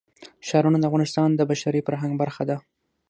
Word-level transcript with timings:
ښارونه 0.47 0.77
د 0.79 0.83
افغانستان 0.89 1.29
د 1.35 1.41
بشري 1.51 1.81
فرهنګ 1.87 2.13
برخه 2.21 2.43
ده. 2.49 2.57